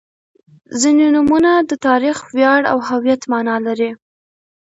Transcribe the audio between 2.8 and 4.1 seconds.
هویت معنا لري.